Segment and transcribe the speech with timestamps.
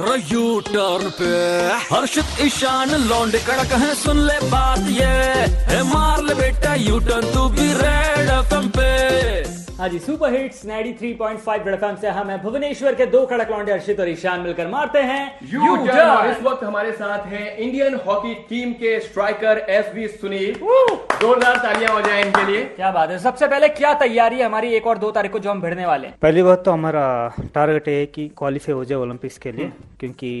[0.00, 1.28] U turn पे।
[1.90, 5.55] हर्षित ईशान लौंडे कड़क है सुन ले बात ये।
[9.78, 13.72] हाँ जी सुपर हिट्स 93.5 रेड एफएम से हम हैं भुवनेश्वर के दो कड़क लौंडे
[13.72, 18.34] हर्षित और ईशान मिलकर मारते हैं यू और इस वक्त हमारे साथ हैं इंडियन हॉकी
[18.48, 23.18] टीम के स्ट्राइकर एस वी सुनील जोरदार तालियाँ हो जाए इनके लिए। क्या बात है।
[23.18, 24.44] सबसे पहले क्या तैयारी है?
[24.44, 27.04] हमारी एक और दो तारीख को जो हम भिड़ने वाले हैं। पहली बात तो हमारा
[27.54, 29.70] टारगेट है कि क्वालिफाई हो जाए ओलंपिक्स के लिए
[30.00, 30.32] क्योंकि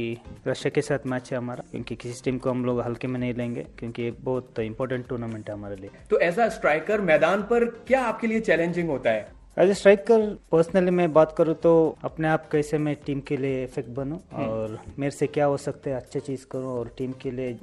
[0.48, 3.34] रशिया के साथ मैच है हमारा। क्योंकि किसी टीम को हम लोग हल्के में नहीं
[3.34, 7.64] लेंगे क्योंकि एक बहुत इंपॉर्टेंट टूर्नामेंट है हमारे लिए। तो एज अ स्ट्राइकर मैदान पर
[7.88, 9.25] क्या आपके लिए चैलेंजिंग होता है?
[9.58, 13.64] एज ए स्ट्राइकर पर्सनली मैं बात करूँ तो अपने आप कैसे मैं टीम के लिए
[13.64, 14.18] इफ़ेक्ट बनूँ?
[14.34, 17.58] और मेरे से क्या हो सकता है अच्छी चीज़ करूँ और टीम के लिए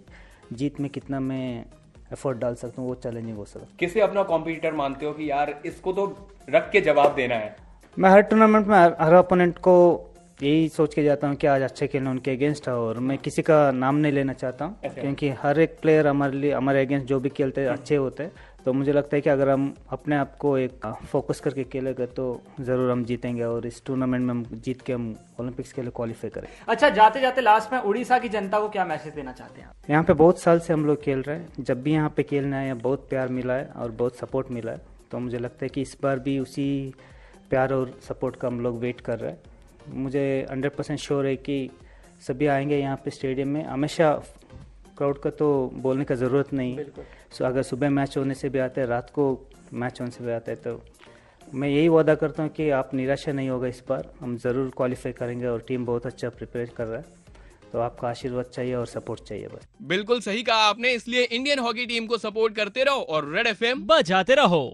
[0.54, 1.66] जीत में कितना मैं
[2.14, 5.32] एफर्ट डाल सकता हूँ वो चैलेंजिंग हो सकता है। किसे अपना कॉम्पिटिटर मानते हो कि
[5.32, 7.56] यार इसको तो रख के जवाब देना है?
[8.00, 10.05] मैं हर टूर्नामेंट में हर- हर अपोनेंट को
[10.44, 13.42] यही सोच के जाता हूँ कि आज अच्छे खेलना उनके अगेंस्ट है और मैं किसी
[13.42, 17.20] का नाम नहीं लेना चाहता हूँ क्योंकि हर एक प्लेयर हमारे लिए हमारे अगेंस्ट जो
[17.20, 18.32] भी खेलते हैं अच्छे होते हैं।
[18.66, 22.26] तो मुझे लगता है कि अगर हम अपने आप को एक फोकस करके खेलेंगे तो
[22.60, 26.30] ज़रूर हम जीतेंगे और इस टूर्नामेंट में हम जीत के हम ओलंपिक्स के लिए क्वालिफाई
[26.30, 29.68] करें अच्छा जाते जाते लास्ट में उड़ीसा की जनता को क्या मैसेज देना चाहते हैं
[29.68, 29.90] आप?
[29.90, 32.57] यहाँ पे बहुत साल से हम लोग खेल रहे हैं। जब भी यहाँ पे खेलने
[32.57, 35.70] आए हैं बहुत प्यार मिला है और बहुत सपोर्ट मिला है। तो मुझे लगता है
[35.70, 36.94] कि इस बार भी उसी
[37.50, 39.52] प्यार और सपोर्ट का हम लोग वेट कर रहे हैं।
[39.87, 41.70] मुझे हंड्रेड परसेंट श्योर है कि
[42.27, 44.12] सभी आएँगे यहाँ पे स्टेडियम में। हमेशा
[44.98, 46.85] क्राउड का तो बोलने का ज़रूरत नहीं। है
[47.31, 49.26] सो अगर सुबह मैच होने से भी आते हैं रात को
[49.73, 50.81] मैच होने से भी आते हैं तो
[51.48, 55.11] मैं यही वादा करता हूँ कि आप निराशा नहीं होगा इस बार। हम ज़रूर क्वालिफाई
[55.13, 57.21] करेंगे और टीम बहुत अच्छा प्रिपेयर कर रहा है।
[57.71, 61.85] तो आपका आशीर्वाद चाहिए और सपोर्ट चाहिए बस। बिल्कुल सही कहा आपने इसलिए इंडियन हॉकी
[61.85, 64.66] टीम को सपोर्ट करते रहो और रेड एफएम बजाते रहो।